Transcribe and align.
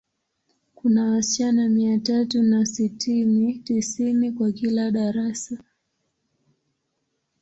Kuna 0.75 1.11
wasichana 1.11 1.69
mia 1.69 1.99
tatu 1.99 2.43
na 2.43 2.65
sitini, 2.65 3.53
tisini 3.53 4.31
kwa 4.31 4.51
kila 4.51 4.91
darasa. 4.91 5.57